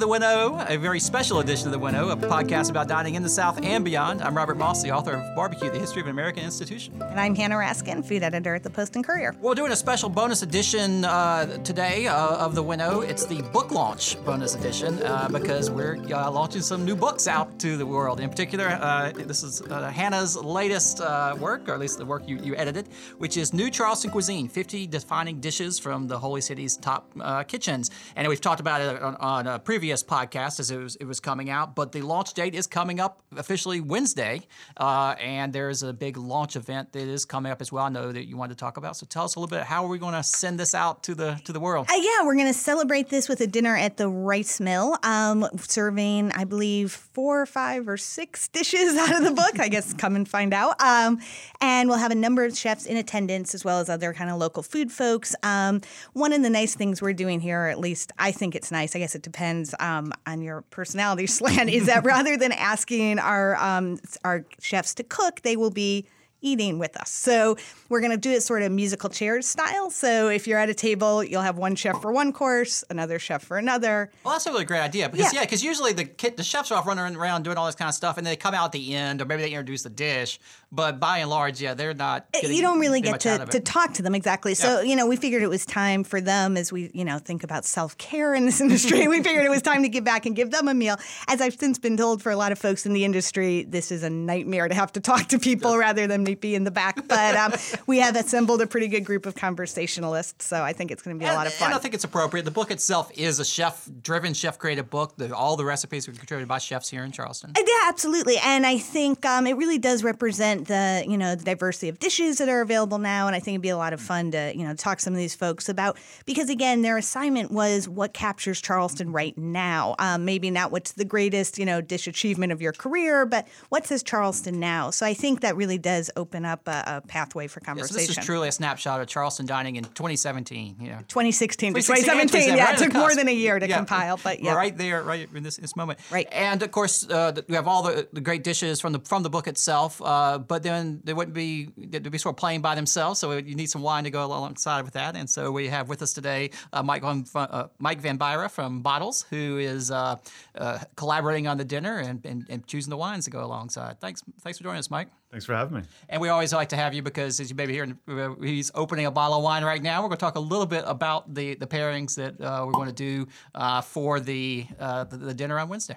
[0.00, 3.28] the Winnow, a very special edition of the Winnow, a podcast about dining in the
[3.28, 4.22] South and beyond.
[4.22, 6.94] I'm Robert Moss, the author of Barbecue: The History of an American Institution.
[7.02, 9.36] And I'm Hanna Raskin, food editor at the Post and Courier.
[9.42, 13.02] We're doing a special bonus edition uh, today uh, of the Winnow.
[13.02, 17.58] It's the book launch bonus edition uh, because we're uh, launching some new books out
[17.58, 18.20] to the world.
[18.20, 21.00] In particular, uh, this is uh, Hanna's latest
[21.38, 22.88] work, or at least the work you, you edited,
[23.18, 27.06] which is New Charleston Cuisine: 50 Defining Dishes from the Holy City's Top
[27.48, 27.90] Kitchens.
[28.16, 31.04] And we've talked about it on, on a previous previous podcast as it was, it
[31.04, 34.40] was coming out, but the launch date is coming up officially Wednesday,
[34.76, 37.86] uh, and there's a big launch event that is coming up as well.
[37.86, 38.96] I know that you wanted to talk about.
[38.96, 39.64] So tell us a little bit.
[39.64, 41.88] How are we going to send this out to the to the world?
[41.90, 45.44] Uh, yeah, we're going to celebrate this with a dinner at the Rice Mill, um,
[45.56, 49.58] serving I believe four or five or six dishes out of the book.
[49.58, 50.80] I guess come and find out.
[50.80, 51.18] Um,
[51.60, 54.38] and we'll have a number of chefs in attendance as well as other kind of
[54.38, 55.34] local food folks.
[55.42, 55.80] Um,
[56.12, 58.94] one of the nice things we're doing here, or at least I think it's nice.
[58.94, 63.56] I guess it depends um, on your personality slant is that rather than asking our
[63.56, 66.06] um, our chefs to cook, they will be
[66.40, 67.10] eating with us.
[67.10, 67.56] So
[67.88, 69.90] we're going to do it sort of musical chairs style.
[69.90, 73.42] So if you're at a table, you'll have one chef for one course, another chef
[73.42, 74.10] for another.
[74.24, 76.78] Well, that's a really great idea because yeah, because yeah, usually the the chefs are
[76.78, 78.94] off running around doing all this kind of stuff, and they come out at the
[78.94, 80.38] end, or maybe they introduce the dish.
[80.72, 82.26] But by and large, yeah, they're not.
[82.34, 84.54] Uh, you don't really get to, to talk to them exactly.
[84.54, 84.88] So yeah.
[84.88, 87.64] you know, we figured it was time for them as we you know think about
[87.64, 89.08] self care in this industry.
[89.08, 90.96] we figured it was time to give back and give them a meal.
[91.28, 94.02] As I've since been told, for a lot of folks in the industry, this is
[94.02, 96.98] a nightmare to have to talk to people rather than be in the back.
[97.10, 97.52] But um,
[97.88, 101.18] we have assembled a pretty good group of conversationalists, so I think it's going to
[101.18, 101.68] be and, a lot of fun.
[101.68, 102.44] And I think it's appropriate.
[102.44, 105.14] The book itself is a chef-driven, chef-created book.
[105.16, 107.50] The, all the recipes were contributed by chefs here in Charleston.
[107.56, 108.36] Uh, yeah, absolutely.
[108.38, 112.38] And I think um, it really does represent the you know the diversity of dishes
[112.38, 113.26] that are available now.
[113.26, 115.12] And I think it'd be a lot of fun to you know talk to some
[115.12, 119.96] of these folks about because again, their assignment was what captures Charleston right now.
[119.98, 123.86] Um, maybe not what's the greatest you know dish achievement of your career, but what
[123.86, 124.90] says Charleston now.
[124.90, 127.96] So I think that really does open up a, a pathway for conversation.
[127.96, 130.76] Yeah, so this is truly a snapshot of Charleston dining in 2017.
[130.80, 130.98] You know.
[131.08, 132.56] 2016 to 2017.
[132.56, 133.76] Yeah, it took more than a year to yeah.
[133.78, 135.98] compile, but yeah, right there, right in this, this moment.
[136.10, 139.22] Right, and of course uh, we have all the, the great dishes from the from
[139.22, 142.74] the book itself, uh, but then they wouldn't be they'd be sort of playing by
[142.74, 145.16] themselves, so you need some wine to go alongside with that.
[145.16, 148.82] And so we have with us today uh, Mike Van, uh, Mike Van Beyrer from
[148.82, 150.16] Bottles, who is uh,
[150.56, 154.00] uh, collaborating on the dinner and, and, and choosing the wines to go alongside.
[154.00, 155.08] Thanks, thanks for joining us, Mike.
[155.30, 155.82] Thanks for having me.
[156.08, 157.96] And we always like to have you because, as you may be hearing,
[158.42, 160.02] he's opening a bottle of wine right now.
[160.02, 162.88] We're going to talk a little bit about the, the pairings that uh, we're going
[162.88, 165.96] to do uh, for the, uh, the, the dinner on Wednesday.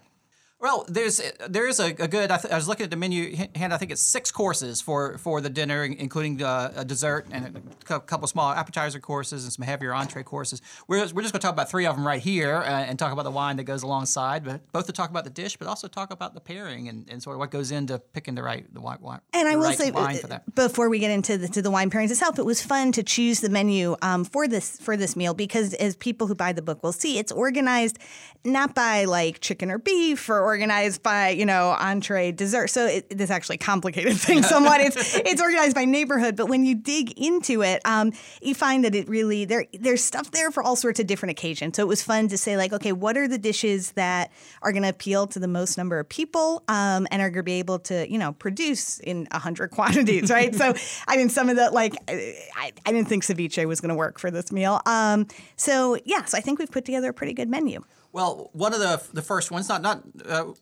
[0.64, 2.32] Well, there's there's a, a good.
[2.32, 5.18] I, th- I, was looking at the menu, and I think it's six courses for,
[5.18, 9.66] for the dinner, including uh, a dessert and a couple small appetizer courses and some
[9.66, 10.62] heavier entree courses.
[10.88, 13.12] We're, we're just going to talk about three of them right here uh, and talk
[13.12, 15.90] about the wine that goes alongside, but both to talk about the dish, but also
[15.90, 18.80] talk about the pairing and, and sort of what goes into picking the right the
[18.80, 19.00] wine.
[19.02, 21.90] wine and I will right say, uh, before we get into the, to the wine
[21.90, 25.34] pairings itself, it was fun to choose the menu um, for this for this meal
[25.34, 28.00] because as people who buy the book will see, it's organized
[28.46, 32.68] not by like chicken or beef or organized by you know entree dessert.
[32.70, 34.82] So it, this actually complicated things somewhat.
[34.82, 38.94] it's it's organized by neighborhood, but when you dig into it, um, you find that
[38.94, 41.76] it really there there's stuff there for all sorts of different occasions.
[41.76, 44.32] So it was fun to say like, okay, what are the dishes that
[44.62, 47.44] are going to appeal to the most number of people um, and are going to
[47.44, 50.54] be able to you know produce in a hundred quantities, right?
[50.54, 50.76] so
[51.08, 54.20] I mean, some of the like I, I didn't think ceviche was going to work
[54.20, 54.82] for this meal.
[54.86, 57.84] Um, so yes, yeah, so I think we've put together a pretty good menu.
[58.14, 60.54] Well, one of the the first ones, not not uh,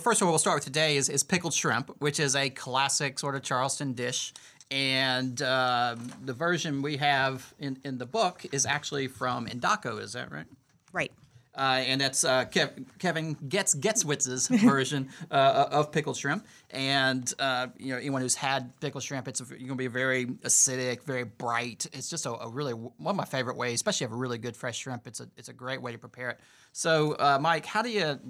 [0.00, 3.34] first one we'll start with today is, is pickled shrimp, which is a classic sort
[3.34, 4.34] of Charleston dish.
[4.70, 10.12] And uh, the version we have in, in the book is actually from Indaco, is
[10.12, 10.44] that right?
[10.92, 11.10] Right.
[11.58, 16.46] Uh, and that's uh, Kev- Kevin Getz Getzwitz's version uh, of pickled shrimp.
[16.70, 21.02] And uh, you know, anyone who's had pickled shrimp, it's going to be very acidic,
[21.02, 21.86] very bright.
[21.92, 24.20] It's just a, a, really one of my favorite ways, especially if you have a
[24.20, 25.08] really good fresh shrimp.
[25.08, 26.40] It's a it's a great way to prepare it.
[26.72, 28.20] So, uh, Mike, how do you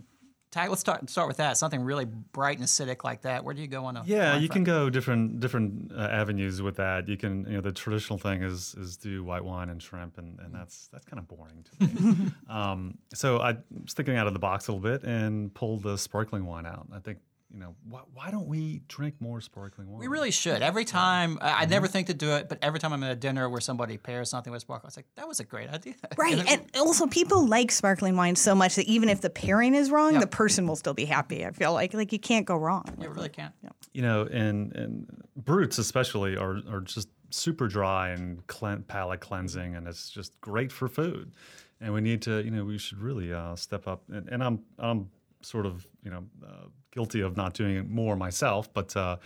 [0.56, 1.56] let's start start with that.
[1.56, 3.44] Something really bright and acidic like that.
[3.44, 4.02] Where do you go on a?
[4.06, 7.08] Yeah, you can go different different uh, avenues with that.
[7.08, 10.38] You can, you know, the traditional thing is is do white wine and shrimp, and,
[10.40, 12.30] and that's that's kind of boring to me.
[12.48, 15.96] um, so I was thinking out of the box a little bit and pulled the
[15.96, 16.86] sparkling wine out.
[16.92, 17.18] I think
[17.50, 20.00] you know, why, why don't we drink more sparkling wine?
[20.00, 20.60] We really should.
[20.60, 21.92] Every time, I, I never mm-hmm.
[21.92, 24.52] think to do it, but every time I'm at a dinner where somebody pairs something
[24.52, 25.94] with sparkling, I was like, that was a great idea.
[26.18, 26.38] Right.
[26.50, 30.12] and, also, people like sparkling wine so much that even if the pairing is wrong,
[30.12, 30.20] yep.
[30.20, 31.46] the person will still be happy.
[31.46, 32.84] I feel like like you can't go wrong.
[33.00, 33.54] You really can't.
[33.62, 33.76] Yep.
[33.92, 38.42] You know, and, and bruts especially are, are just super dry and
[38.88, 41.32] palate cleansing, and it's just great for food.
[41.80, 44.02] and we need to, you know, we should really uh, step up.
[44.10, 45.10] And, and I'm I'm
[45.48, 48.96] sort of you know uh, guilty of not doing it more myself, but.
[48.96, 49.16] Uh,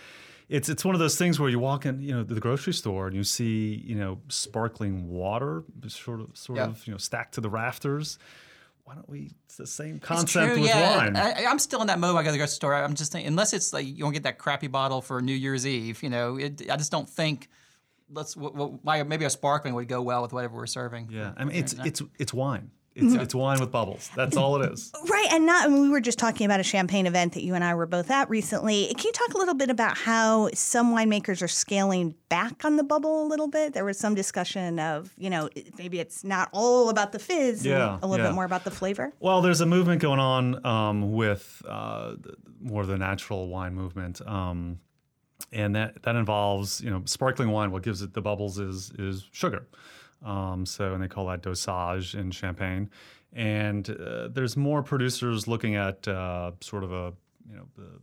[0.49, 3.07] it's, it's one of those things where you walk in, you know, the grocery store
[3.07, 6.67] and you see, you know, sparkling water, sort of, sort Yeah.
[6.67, 8.19] of, you know, stacked to the rafters.
[8.85, 9.31] Why don't we?
[9.47, 10.99] It's the same concept with yeah.
[10.99, 11.17] wine.
[11.17, 12.15] I, I'm still in that mode.
[12.15, 12.75] when I go to the grocery store.
[12.75, 15.67] I'm just thinking, unless it's like you don't get that crappy bottle for New Year's
[15.67, 17.49] Eve, you know, it, I just don't think.
[18.11, 21.09] Let's w- w- maybe a sparkling would go well with whatever we're serving.
[21.11, 22.73] yeah, I mean, it's it's it's wine.
[22.95, 24.11] It's it's wine with bubbles.
[24.15, 24.93] That's all it is.
[25.13, 25.65] Right, and not.
[25.67, 27.87] I mean, we were just talking about a champagne event that you and I were
[27.87, 28.87] both at recently.
[28.87, 32.83] Can you talk a little bit about how some winemakers are scaling back on the
[32.85, 33.73] bubble a little bit?
[33.75, 35.49] There was some discussion of, you know,
[35.79, 38.31] maybe it's not all about the fizz, Yeah, a little yeah.
[38.31, 39.13] bit more about the flavor.
[39.21, 42.15] Well, there's a movement going on um, with uh,
[42.61, 44.79] more of the natural wine movement, um,
[45.53, 47.71] and that that involves you know sparkling wine.
[47.71, 49.67] What gives it the bubbles is is sugar.
[50.25, 52.91] Um, so, and they call that dosage in champagne.
[53.33, 57.13] And uh, there's more producers looking at uh, sort of a
[57.49, 58.01] you know the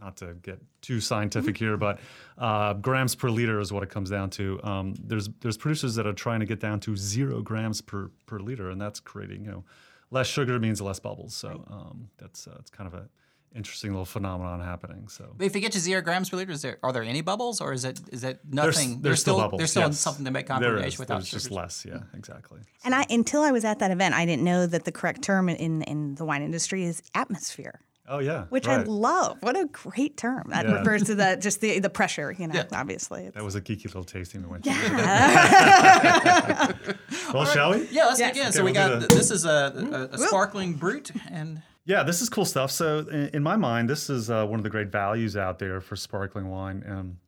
[0.00, 1.98] not to get too scientific here, but
[2.36, 4.60] uh, grams per liter is what it comes down to.
[4.62, 8.38] Um, there's there's producers that are trying to get down to zero grams per per
[8.38, 9.64] liter, and that's creating you know
[10.10, 11.34] less sugar means less bubbles.
[11.34, 13.08] So um, that's uh, it's kind of a
[13.54, 15.08] interesting little phenomenon happening.
[15.08, 17.20] So But if you get to zero grams per liter, is there are there any
[17.20, 19.02] bubbles, or is it is it there's, nothing?
[19.02, 19.58] there's still, bubbles.
[19.58, 19.98] There's still yes.
[19.98, 20.98] something to make There confirmation is.
[20.98, 21.84] without There's just less.
[21.86, 22.60] Yeah, exactly.
[22.84, 25.48] And I, until I was at that event, I didn't know that the correct term
[25.48, 27.80] in in the wine industry is atmosphere.
[28.10, 29.36] Oh yeah, Which I love.
[29.40, 30.44] What a great term.
[30.48, 30.78] That Yeah.
[30.78, 32.64] refers to the just the, the pressure, you know, Yeah.
[32.72, 33.20] obviously.
[33.26, 34.70] It's- That was a geeky little tasting we went to.
[37.34, 37.86] well, shall we?
[37.90, 38.28] Yeah, let's Yeah.
[38.32, 38.42] dig in.
[38.44, 42.02] Okay, so we we'll got the- this is a, a, a sparkling brut, and Yeah,
[42.02, 42.70] this is cool stuff.
[42.70, 45.80] So, in, in my mind, this is uh, one of the great values out there
[45.80, 46.84] for sparkling wine.
[46.88, 47.18] Um,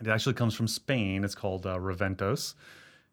[0.00, 1.24] it actually comes from Spain.
[1.24, 2.54] It's called uh, Raventós.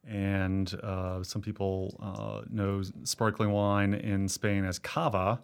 [0.08, 5.42] And uh, some people uh, know sparkling wine in Spain as cava.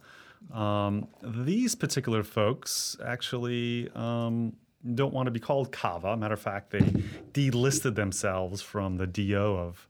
[0.52, 4.54] Um, these particular folks actually um,
[4.94, 6.18] don't want to be called cava.
[6.18, 6.80] Matter of fact, they
[7.34, 9.88] delisted themselves from the DO of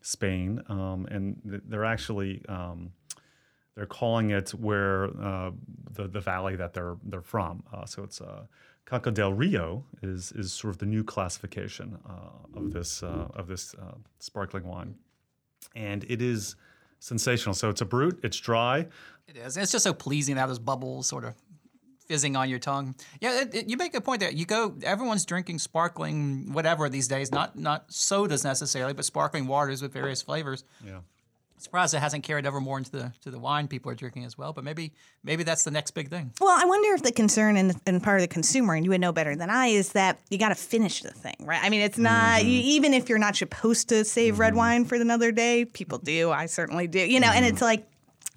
[0.00, 0.62] Spain.
[0.68, 2.42] Um, and they're actually.
[2.48, 2.92] Um,
[3.74, 5.50] they're calling it where uh,
[5.92, 7.62] the the valley that they're they're from.
[7.72, 8.44] Uh, so it's uh,
[8.84, 13.46] Conca del Rio is is sort of the new classification uh, of this uh, of
[13.46, 14.94] this uh, sparkling wine,
[15.74, 16.56] and it is
[17.02, 17.54] sensational.
[17.54, 18.14] So it's a brut.
[18.22, 18.86] It's dry.
[19.26, 19.56] it is.
[19.56, 21.34] It's just so pleasing to have those bubbles sort of
[22.06, 22.94] fizzing on your tongue.
[23.20, 24.30] Yeah, it, it- you make a point there.
[24.30, 27.30] You go, everyone's drinking sparkling whatever these days.
[27.32, 30.64] Not not sodas necessarily, but sparkling waters with various flavors.
[30.84, 31.00] Yeah.
[31.62, 34.36] Surprised it hasn't carried over more into the to the wine people are drinking as
[34.36, 34.52] well.
[34.52, 34.92] But maybe
[35.22, 36.32] maybe that's the next big thing.
[36.40, 39.00] Well, I wonder if the concern and, and part of the consumer, and you would
[39.00, 41.60] know better than I, is that you got to finish the thing, right?
[41.62, 42.48] I mean, it's not, mm-hmm.
[42.48, 44.58] you, even if you're not supposed to save red mm-hmm.
[44.58, 46.32] wine for another day, people do.
[46.32, 47.54] I certainly do, you know, and mm-hmm.
[47.54, 47.86] it's like,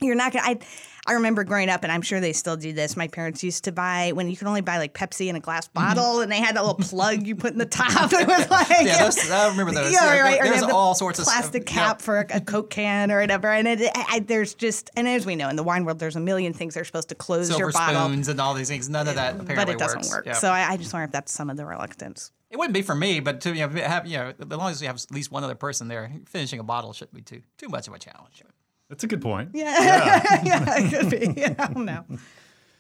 [0.02, 0.60] you're not going to, I,
[1.08, 2.98] I remember growing up, and I'm sure they still do this.
[2.98, 5.68] My parents used to buy when you could only buy like Pepsi in a glass
[5.68, 5.96] mm-hmm.
[5.96, 8.12] bottle, and they had that little plug you put in the top.
[8.16, 9.94] It was like, Yeah, those, I remember those.
[9.94, 10.42] Yeah, Yeah, right.
[10.42, 11.76] There's have the all sorts of plastic stuff.
[11.76, 11.84] Yeah.
[11.84, 13.50] cap for a, a Coke can or whatever.
[13.50, 16.16] And it, I, I- there's just, and as we know in the wine world, there's
[16.16, 18.90] a million things they're supposed to close silver your bottle, spoons and all these things.
[18.90, 20.12] None of that apparently but it doesn't works.
[20.12, 20.26] work.
[20.26, 20.34] Yeah.
[20.34, 22.32] So I, I just wonder if that's some of the reluctance.
[22.50, 24.82] it wouldn't be for me, but to you know, have you know, as long as
[24.82, 27.68] you have at least one other person there, finishing a bottle shouldn't be too too
[27.68, 28.42] much of a challenge.
[28.90, 29.52] That's a good point.
[29.54, 31.44] Yeah, yeah, it could be.
[31.60, 32.06] I don't know.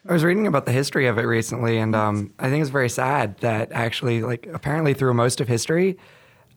[0.08, 2.90] I was reading about the history of it recently, and um, I think it's very
[2.90, 5.98] sad that actually, like, apparently through most of history,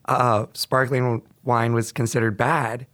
[0.04, 2.86] uh, sparkling wine was considered bad.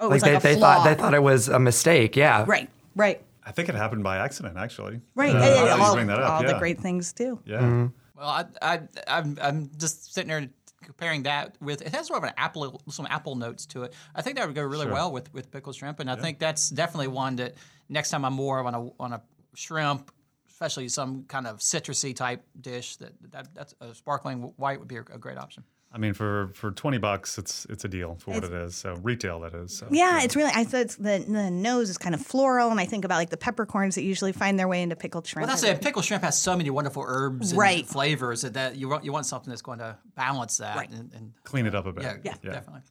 [0.00, 0.74] Oh, it was they, like a they flaw.
[0.76, 2.16] thought they thought it was a mistake.
[2.16, 5.00] Yeah, Right, right, I think it happened by accident, actually.
[5.14, 5.34] right.
[5.34, 6.52] Uh, Yeah, yeah, now all bring that up, all yeah.
[6.54, 7.38] the great things too.
[7.44, 7.88] Yeah.
[8.16, 10.48] Well, I, I, I'm, I'm just sitting there
[10.82, 13.94] comparing that with it has sort of an apple, some apple notes to it.
[14.14, 16.70] I think that would go really well with with pickled shrimp, and I think that's
[16.70, 17.54] definitely one that
[17.88, 19.22] next time I'm more on a on a
[19.54, 20.10] shrimp,
[20.48, 24.96] especially some kind of citrusy type dish, that, that that's a sparkling white would be
[24.96, 25.64] a, a great option.
[25.92, 28.76] I mean, for for twenty bucks, it's it's a deal for what it is.
[28.76, 29.76] So retail, that is.
[29.76, 30.52] So, Yeah, it's really.
[30.54, 33.36] I said the the nose is kind of floral, and I think about like the
[33.36, 35.48] peppercorns that usually find their way into pickled shrimp.
[35.48, 35.82] Well, that's it.
[35.82, 37.84] Pickled shrimp has so many wonderful herbs and Right.
[37.84, 40.76] flavors that, that you want you want something that's going to balance that.
[40.76, 40.90] Right.
[40.90, 42.04] And, and Clean it up a bit.
[42.04, 42.52] yeah, Yeah.
[42.52, 42.82] definitely.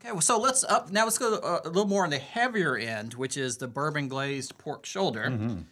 [0.00, 1.04] Okay, well, so let's up now.
[1.04, 4.58] Let's go uh, a little more on the heavier end, which is the bourbon glazed
[4.58, 5.64] pork shoulder.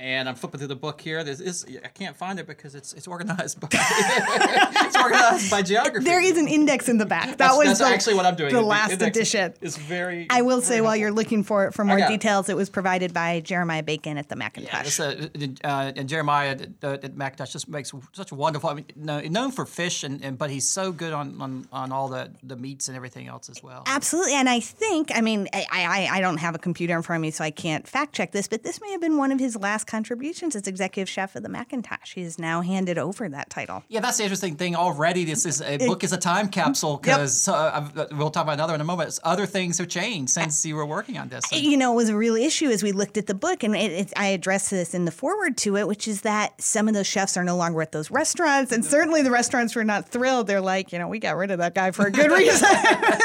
[0.00, 1.24] And I'm flipping through the book here.
[1.24, 6.04] This is I can't find it because it's it's organized by it's organized by geography.
[6.04, 7.26] There is an index in the back.
[7.30, 8.52] That That's- was that's the, actually what I'm doing.
[8.52, 9.54] The The last edition.
[9.60, 10.26] is very.
[10.30, 12.20] I will say while you're looking for it for more got it.
[12.20, 14.84] details, it was provided by Jeremiah Bacon at the Yeah, Macintosh.
[14.84, 18.70] this, uh, uh, and Jeremiah at, at Macintosh just makes such a wonderful.
[18.70, 22.08] I mean, known for fish, and, and but he's so good on, on, on all
[22.08, 23.82] the, the meats and everything else as well.
[23.86, 27.18] Absolutely, and I think I mean I, I I don't have a computer in front
[27.18, 29.40] of me, so I can't fact check this, but this may have been one of
[29.40, 32.14] his last contributions as executive chef of the Macintosh.
[32.14, 33.82] He has now handed over that title.
[33.88, 34.76] Yeah, that's the interesting thing.
[34.76, 36.60] Already, this is a book is a time mm-hmm.
[36.60, 39.18] capsule because uh, uh, we'll talk about another in a moment.
[39.24, 41.50] Other things have changed since you were working on this.
[41.50, 43.92] you know, it was a real issue as we looked at the book, and it,
[43.92, 47.06] it, I addressed this in the forward to it, which is that some of those
[47.06, 48.90] chefs are no longer at those restaurants, and mm-hmm.
[48.90, 50.46] certainly the restaurants were not thrilled.
[50.46, 52.68] They're like, you know, we got rid of that guy for a good reason.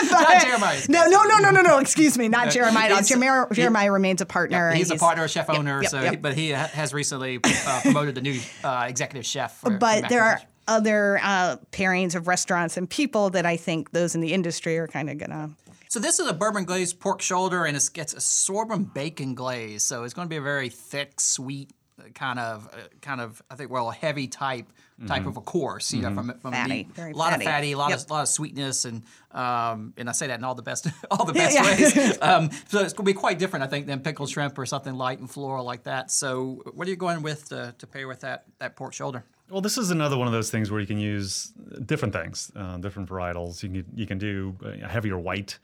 [0.11, 0.79] Not Jeremiah.
[0.89, 1.79] No, no, no, no, no, no.
[1.79, 3.01] Excuse me, not Jeremiah.
[3.03, 4.69] Jeremiah, Jeremiah remains a partner.
[4.69, 6.11] and He's a partner, chef yep, owner, yep, so yep.
[6.11, 9.57] He, but he ha- has recently uh, promoted the new uh, executive chef.
[9.57, 13.91] For, but for there are other uh, pairings of restaurants and people that I think
[13.91, 15.49] those in the industry are kind of gonna.
[15.89, 19.83] So this is a bourbon glazed pork shoulder, and it's gets a sorghum bacon glaze.
[19.83, 21.71] So it's going to be a very thick, sweet
[22.13, 24.71] kind of, uh, kind of, I think, well, a heavy type
[25.07, 25.91] type of a course.
[25.93, 26.95] You know, from, from Fatty, meat.
[26.95, 27.45] very a lot fatty.
[27.45, 27.99] of fatty, a lot Yep.
[27.99, 31.25] of lot of sweetness, and um, and I say that in all the best all
[31.25, 31.63] the best Yeah.
[31.65, 32.17] ways.
[32.21, 34.93] Um, so it's going to be quite different, I think, than pickled shrimp or something
[34.95, 36.09] light and floral like that.
[36.11, 39.23] So what are you going with to, to pair with that that pork shoulder?
[39.49, 41.51] Well, this is another one of those things where you can use
[41.85, 43.61] different things, uh, different varietals.
[43.61, 45.59] You can you can do a heavier white,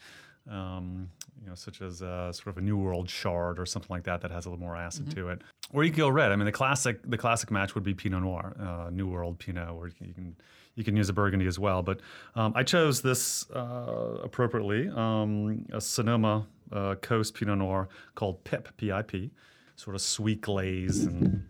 [0.49, 1.09] um,
[1.41, 4.21] you know, such as uh, sort of a New World Chard or something like that
[4.21, 5.41] that has a little more acid to it.
[5.71, 6.31] Or you can go red.
[6.31, 9.69] I mean, the classic the classic match would be Pinot Noir, uh, New World Pinot,
[9.69, 10.07] or you can.
[10.07, 10.35] You can
[10.75, 11.99] you can use a Burgundy as well, but
[12.35, 18.69] um, I chose this uh, appropriately, um, a Sonoma uh, Coast Pinot Noir called Pip,
[18.77, 19.29] P-I-P,
[19.75, 21.43] sort of sweet glaze and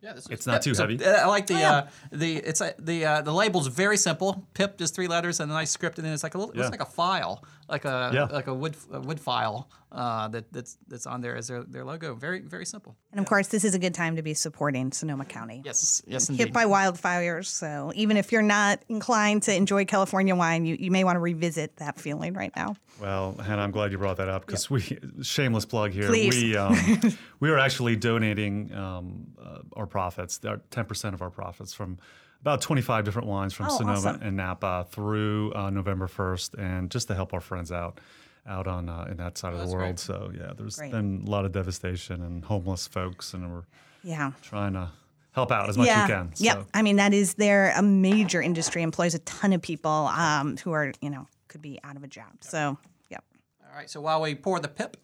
[0.00, 1.04] Yeah, this is, It's not too so, heavy.
[1.04, 4.46] uh, I like the uh, the it's a, the uh, the label's very simple.
[4.54, 6.62] Pip just three letters and a nice script, and then it's like a little, Yeah.
[6.62, 8.24] it's like a file, like a Yeah.
[8.24, 11.84] like a wood a wood file uh, that that's that's on there as their, their
[11.84, 12.14] logo.
[12.14, 12.94] Very very simple.
[13.10, 15.62] And of course, this is a good time to be supporting Sonoma County.
[15.64, 17.46] Yes, yes, Hit by wildfires.
[17.46, 21.20] So even if you're not inclined to enjoy California wine, you, you may want to
[21.20, 22.76] revisit that feeling right now.
[23.00, 24.80] Well, Hanna, I'm glad you brought that up because we
[25.22, 26.06] shameless plug here.
[26.06, 26.34] Please.
[26.40, 26.76] We um,
[27.40, 31.98] we are actually donating um, uh, our profits, our 10% of our profits from
[32.40, 34.22] about 25 different wines from Oh, Sonoma awesome.
[34.22, 37.98] and Napa through uh, November 1st, and just to help our friends out
[38.46, 39.78] out on uh, in that side of the world.
[39.96, 39.98] great.
[39.98, 40.90] So yeah, there's Great.
[40.92, 43.64] been a lot of devastation and homeless folks, and we're
[44.02, 44.32] Yeah.
[44.40, 44.88] trying to
[45.32, 46.04] help out as much yeah.
[46.04, 46.32] as we can.
[46.36, 46.56] Yep.
[46.56, 46.66] So.
[46.72, 50.72] I mean, that is they're a major industry, employs a ton of people um, who
[50.72, 52.32] are, you know, could be out of a job.
[52.40, 52.78] So,
[53.10, 53.22] yep.
[53.68, 53.90] All right.
[53.90, 54.96] So while we pour the pip,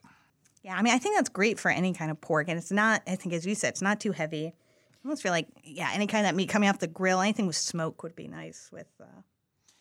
[0.62, 3.02] Yeah, I mean, I think that's great for any kind of pork, and it's not.
[3.06, 4.54] I think, as you said, it's not too heavy.
[5.04, 7.46] I almost feel like, yeah, any kind of that meat coming off the grill, anything
[7.46, 8.70] with smoke would be nice.
[8.72, 9.04] With uh,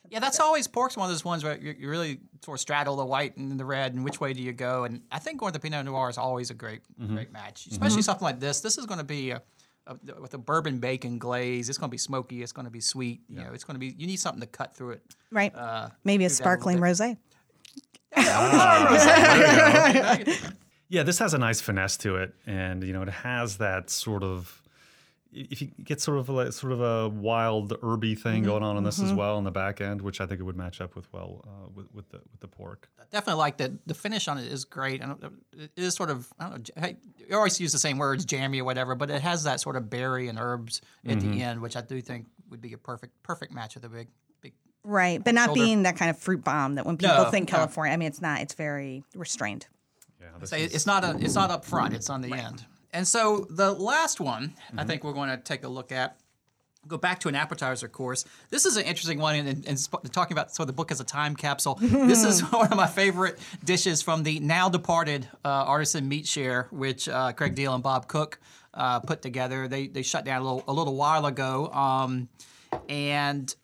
[0.10, 2.98] yeah, that's always pork's one of those ones where you, you really sort of straddle
[2.98, 4.84] the white and the red, and which way do you go?
[4.84, 8.02] And I think going with the Pinot Noir is always a great great match, especially
[8.02, 8.60] something like this.
[8.60, 9.42] This is going to be a,
[9.88, 11.70] a, with a bourbon bacon glaze.
[11.70, 12.44] It's going to be smoky.
[12.44, 13.22] It's going to be sweet.
[13.30, 13.96] You know, it's going to be.
[13.98, 15.04] You need something to cut through it.
[15.32, 17.16] right, Uh, maybe a do a sparkling rosé.
[20.90, 24.22] Yeah, this has a nice finesse to it, and you know it has that sort
[24.22, 24.62] of.
[25.36, 28.46] If you get sort of a, sort of a wild herby thing mm-hmm.
[28.46, 29.18] going on in this as mm-hmm.
[29.18, 31.70] well in the back end, which I think it would match up with well uh,
[31.74, 32.90] with, with the with the pork.
[33.12, 33.72] definitely like that.
[33.88, 35.02] The finish on it is great.
[35.02, 36.94] I uh, it is sort of I don't know.
[37.28, 39.90] You always use the same words, jammy or whatever, but it has that sort of
[39.90, 41.42] berry and herbs at the mm-hmm.
[41.42, 44.10] end, which I do think would be a perfect perfect match with the big
[44.42, 44.54] big.
[44.84, 45.62] Right, but not Shoulder.
[45.62, 47.58] being that kind of fruit bomb that when people No, think no.
[47.58, 48.42] California, I mean, it's not.
[48.42, 49.68] It's very restrained.
[50.22, 51.94] Yeah, So is- it's not a, it's not up front.
[51.94, 52.66] It's on the end.
[52.94, 56.20] And so the last one, I think we're going to take a look at.
[56.86, 58.26] Go back to an appetizer course.
[58.50, 61.00] This is an interesting one, and, and, and sp- talking about so the book as
[61.00, 61.76] a time capsule.
[61.82, 66.68] this is one of my favorite dishes from the now departed uh, Artisan Meat Share,
[66.72, 68.38] which uh, Craig Deihl and Bob Cook
[68.74, 69.70] uh, put together.
[69.70, 72.28] They they shut down a little a little while ago, um,
[72.90, 73.56] and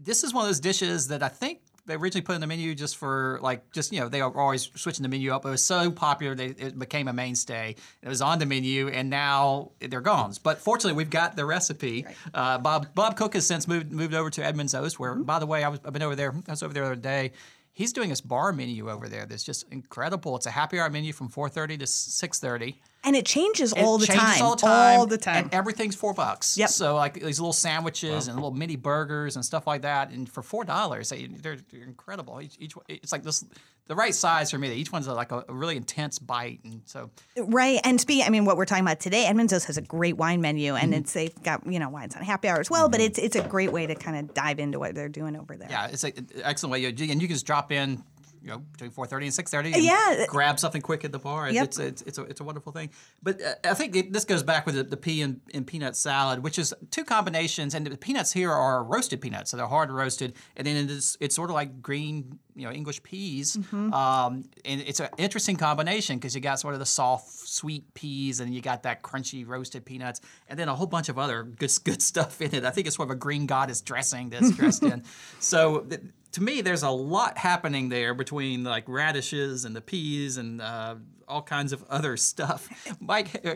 [0.00, 2.74] this is one of those dishes that I think they originally put in the menu
[2.74, 5.44] just for like just you know they are always switching the menu up.
[5.44, 7.76] It was so popular they, it became a mainstay.
[8.02, 10.32] It was on the menu and now they're gone.
[10.42, 12.06] But fortunately, we've got the recipe.
[12.34, 15.46] Uh, Bob Bob Cook has since moved moved over to Edmund's Oast, where by the
[15.46, 16.34] way I was I've been over there.
[16.48, 17.32] I was over there the other day.
[17.72, 20.34] He's doing this bar menu over there that's just incredible.
[20.36, 22.76] It's a happy hour menu from 4:30 to 6:30.
[23.04, 24.42] And it changes It all the changes time.
[24.42, 24.98] all the time.
[24.98, 25.44] All the time.
[25.44, 26.58] And everything's four bucks.
[26.58, 26.70] Yep.
[26.70, 30.42] So like these little sandwiches and little mini burgers and stuff like that, and for
[30.42, 32.40] four dollars, they, they're, they're incredible.
[32.42, 33.44] Each, each it's like this
[33.88, 34.72] the right size for me.
[34.74, 37.78] Each one's like a, a really intense bite, and so Right.
[37.84, 40.74] And speaking, I mean, what we're talking about today, Edmund's has a great wine menu,
[40.74, 41.00] and Mm-hmm.
[41.02, 42.88] it's they've got you know wines on happy hour as well.
[42.88, 45.56] But it's it's a great way to kind of dive into what they're doing over
[45.56, 45.68] there.
[45.70, 46.80] yeah, it's a, an excellent way.
[46.80, 48.02] You, and you can just drop in.
[48.46, 49.70] You know, between four thirty and six thirty.
[49.70, 50.24] Yeah.
[50.28, 51.50] grab something quick at the bar.
[51.50, 51.64] Yep.
[51.64, 52.90] It's, it's it's a it's a wonderful thing.
[53.20, 55.96] But uh, I think it, this goes back with the, the pea and, and peanut
[55.96, 57.74] salad, which is two combinations.
[57.74, 61.34] And the peanuts here are roasted peanuts, so they're hard roasted, and then it's it's
[61.34, 63.56] sort of like green, you know, English peas.
[63.56, 63.92] Mm-hmm.
[63.92, 68.40] Um, and it's an interesting combination because you got sort of the soft, sweet peas,
[68.40, 71.70] and you got that crunchy roasted peanuts, and then a whole bunch of other good
[71.84, 72.64] good stuff in it.
[72.64, 75.04] I think it's sort of a green goddess dressing that's dressed in.
[75.38, 75.80] So.
[75.80, 76.00] th-
[76.32, 80.96] to me, there's a lot happening there between like radishes and the peas and uh,
[81.28, 82.68] all kinds of other stuff.
[83.00, 83.54] Mike, uh,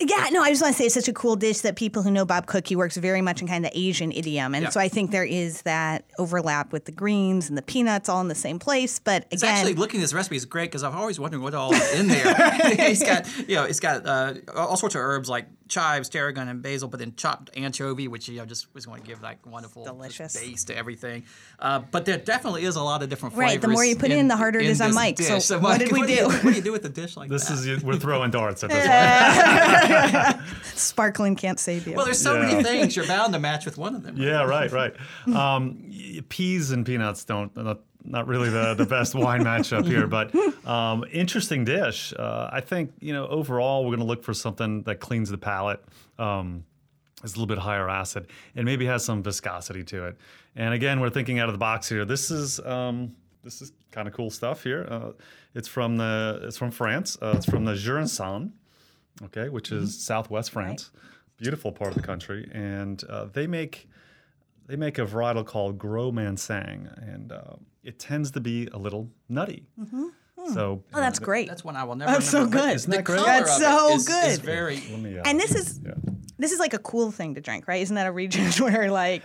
[0.00, 2.10] Yeah, no, I just want to say it's such a cool dish that people who
[2.10, 4.54] know Bob Cook, he works very much in kind of the Asian idiom.
[4.54, 4.68] And Yeah.
[4.70, 8.28] so I think there is that overlap with the greens and the peanuts all in
[8.28, 8.98] the same place.
[8.98, 11.54] But it's again, actually looking at this recipe is great because I'm always wondering what
[11.54, 12.24] all is in there.
[12.36, 16.62] it's got you know it's got uh, all sorts of herbs like chives, tarragon, and
[16.62, 19.84] basil, but then chopped anchovy, which you know just was going to give like wonderful
[19.84, 20.38] Delicious.
[20.38, 21.24] base to everything.
[21.58, 23.52] Uh, but there definitely is a lot of different flavors.
[23.54, 25.18] Right, the more you put in, the harder it is on this Mike.
[25.18, 25.50] So dish.
[25.62, 26.06] what did we do?
[26.06, 26.12] do?
[26.14, 27.66] you- what do you do with a dish like This that?
[27.68, 28.86] is we're throwing darts at this
[30.36, 30.42] point.
[30.74, 31.94] sparkling can't save you.
[31.94, 32.46] well, there's so Yeah.
[32.46, 34.16] many things you're bound to match with one of them.
[34.16, 34.94] Yeah, right, right.
[35.26, 35.90] Um,
[36.28, 40.34] peas and peanuts don't not, not really the, the best wine matchup here, but
[40.66, 42.12] um, interesting dish.
[42.16, 45.38] Uh, I think you know overall we're going to look for something that cleans the
[45.38, 45.82] palate.
[46.18, 46.64] Um,
[47.24, 50.16] is a little bit higher acid and maybe has some viscosity to it.
[50.54, 52.04] And again, we're thinking out of the box here.
[52.04, 54.86] This is um, this is kind of cool stuff here.
[54.88, 55.12] Uh,
[55.54, 57.16] it's from the it's from France.
[57.20, 58.50] Uh, it's from the Jurançon,
[59.24, 60.90] okay, which is southwest France.
[61.38, 63.88] Beautiful part of the country, and uh, they make
[64.66, 69.10] they make a varietal called Gros Manseng, and uh, it tends to be a little
[69.28, 69.66] nutty.
[70.52, 71.48] So oh, that's great.
[71.48, 72.12] That's one I will never.
[72.12, 72.76] That's so remember, but good.
[72.76, 73.24] Isn't that great?
[73.24, 74.46] That's of it so is- is good.
[74.46, 74.76] very.
[74.90, 75.94] let me, uh, and this is yeah.
[76.38, 77.82] this is like a cool thing to drink, right?
[77.82, 79.24] Isn't that a region where like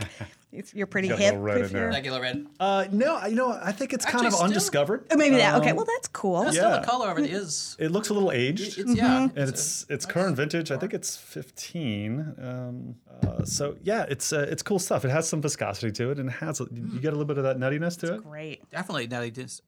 [0.52, 1.36] it's, you're pretty Got hip?
[1.38, 2.46] red if you're- Regular red.
[2.60, 5.06] Uh, no, you know, I think it's kind of still- undiscovered.
[5.12, 5.56] Oh, maybe that.
[5.62, 6.42] Okay, Um, well that's cool.
[6.52, 6.80] Still, Yeah.
[6.80, 7.76] the color of it is.
[7.80, 8.78] It looks a little aged.
[8.78, 9.24] It's yeah.
[9.24, 10.72] and it's it's current vintage.
[10.72, 12.36] I think it's 15.
[12.42, 15.06] Um, uh, so yeah, it's uh, it's cool stuff.
[15.06, 17.38] It has some viscosity to it, and it has a, you get a little bit
[17.38, 18.24] of that nuttiness to it.
[18.24, 18.70] Great.
[18.70, 19.32] Definitely nutty.
[19.32, 19.62] Just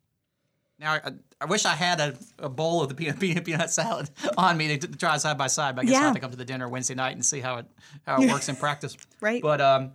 [0.79, 4.09] now, I, I wish I had a, a bowl of the peanut, peanut peanut salad
[4.37, 5.75] on me to, to try side by side.
[5.75, 6.05] But I guess I'll Yeah.
[6.07, 7.65] have to come to the dinner Wednesday night and see how it
[8.05, 8.97] how it works in practice.
[9.21, 9.41] Right.
[9.41, 9.91] But um,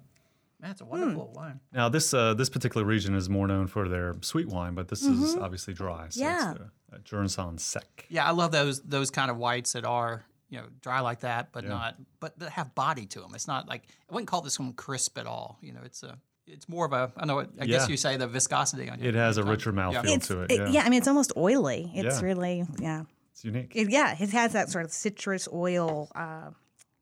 [0.60, 1.60] man, it's a wonderful wine.
[1.72, 5.02] Now this uh, this particular region is more known for their sweet wine, but this
[5.02, 6.06] is obviously dry.
[6.10, 6.52] So Yeah.
[6.52, 8.06] it's a, a Jurançon sec.
[8.08, 11.52] Yeah, I love those those kind of whites that are you know dry like that,
[11.52, 13.32] but not but that have body to them.
[13.34, 15.58] It's not like I wouldn't call this one crisp at all.
[15.60, 18.26] You know, it's a it's more of a I know I guess you say the
[18.26, 19.14] viscosity on your own.
[19.14, 19.76] It has a richer Yeah.
[19.82, 20.50] mouthfeel It's to it.
[20.50, 20.82] it- Yeah, yeah.
[20.84, 21.90] I mean it's almost oily.
[21.94, 22.26] It's Yeah.
[22.26, 23.02] really yeah.
[23.32, 23.72] it's unique.
[23.76, 26.10] It, yeah, it has that sort of citrus oil.
[26.14, 26.50] Uh,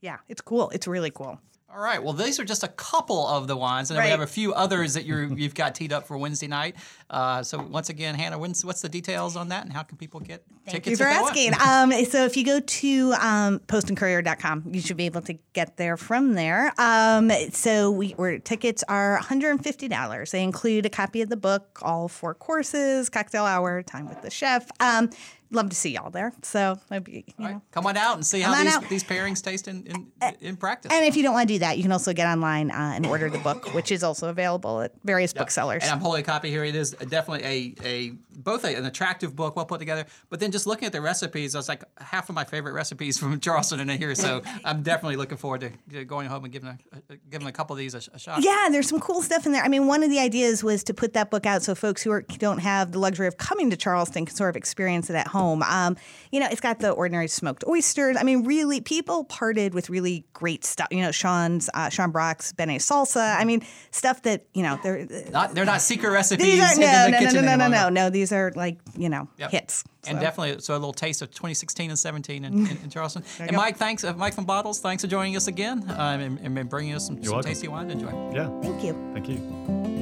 [0.00, 0.68] yeah, it's cool.
[0.70, 1.40] It's really cool.
[1.68, 2.00] All right.
[2.02, 4.54] Well, these are just a couple of the wines, and then we have a few
[4.54, 6.76] others that you're, you've got teed up for Wednesday night.
[7.10, 10.20] Uh, so once again, Hanna, when's, what's the details on that, and how can people
[10.20, 10.90] get Thank tickets?
[10.90, 11.36] you for if they want?
[11.36, 11.98] asking.
[12.00, 15.96] Um, so if you go to um, postandcourier.com, you should be able to get there
[15.96, 16.72] from there.
[16.78, 20.30] Um, so we, we tickets are $150.
[20.30, 24.30] They include a copy of the book, all four courses, cocktail hour, time with the
[24.30, 24.70] chef.
[24.78, 25.10] Um,
[25.50, 26.32] love to see y'all there.
[26.42, 27.52] So maybe you All know.
[27.54, 27.62] right.
[27.70, 30.92] Come on out and see how these, these pairings taste in, in, in practice.
[30.92, 33.06] And if you don't want to do that, you can also get online uh, and
[33.06, 35.82] order the book, which is also available at various booksellers.
[35.82, 36.64] And I'm holding a copy here.
[36.64, 40.06] It is definitely a, a both a, an attractive book, well put together.
[40.28, 43.18] But then just looking at the recipes, I was like half of my favorite recipes
[43.26, 44.14] from Charleston in here.
[44.14, 46.78] So I'm definitely looking forward to, going home and giving a,
[47.12, 48.42] a giving a couple of these a, a shot.
[48.42, 49.62] Yeah, there's some cool stuff in there.
[49.62, 52.10] I mean, one of the ideas was to put that book out so folks who
[52.10, 55.28] are, don't have the luxury of coming to Charleston can sort of experience it at
[55.28, 55.35] home.
[55.62, 55.96] Um,
[56.32, 58.16] you know, it's got the ordinary smoked oysters.
[58.18, 60.88] I mean, really, people parted with really great stuff.
[60.90, 63.36] You know, Sean's uh, Sean Brock's Benne salsa.
[63.36, 66.80] I mean, stuff that you know they're Not, they're not secret recipes these are in
[66.80, 67.90] no the no no kitchen no no no anymore.
[67.90, 68.10] no no.
[68.10, 69.50] These are like you know Yep.
[69.50, 69.84] hits.
[70.08, 73.24] And So- definitely, so a little taste of 2016 and 17 in, in, in Charleston.
[73.40, 73.56] and go.
[73.56, 76.94] Mike, thanks, uh, Mike from Bottles, thanks for joining us again um, and, and bringing
[76.94, 78.30] us some, some tasty wine to enjoy.
[78.32, 79.10] Yeah, Thank you.
[79.14, 79.95] thank you.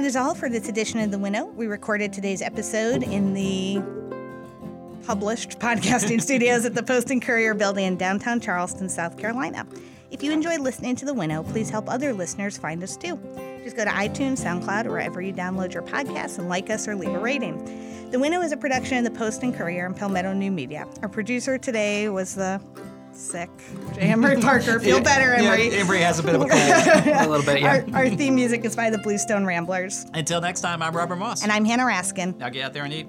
[0.00, 1.44] That is all for this edition of The Winnow.
[1.44, 3.82] We recorded today's episode in the
[5.04, 9.66] published podcasting studios at the Post and Courier building in downtown Charleston, South Carolina.
[10.10, 13.20] If you enjoyed listening to The Winnow, please help other listeners find us too.
[13.62, 16.96] Just go to iTunes, SoundCloud, or wherever you download your podcasts and like us or
[16.96, 18.10] leave a rating.
[18.10, 20.88] The Winnow is a production of the Post and Courier and Palmetto New Media.
[21.02, 22.58] Our producer today was the
[23.20, 23.50] sick
[23.94, 24.00] J.
[24.00, 24.80] Emery Parker.
[24.80, 25.68] Feel better, Emery.
[25.68, 26.60] Yeah, Emery has a bit of a cold.
[27.20, 27.84] A little bit, yeah.
[27.92, 30.06] Our, our theme music is by the Bluestone Ramblers.
[30.14, 31.42] Until next time, I'm Robert Moss.
[31.42, 32.36] And I'm Hanna Raskin.
[32.38, 33.06] now get out there and eat.